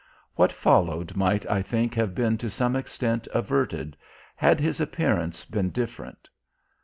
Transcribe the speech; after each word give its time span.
What 0.33 0.51
followed 0.51 1.15
might 1.15 1.47
I 1.47 1.61
think 1.61 1.93
have 1.93 2.15
been 2.15 2.35
to 2.39 2.49
some 2.49 2.75
extent 2.75 3.27
averted 3.35 3.95
had 4.35 4.59
his 4.59 4.79
appearance 4.81 5.45
been 5.45 5.69
different. 5.69 6.27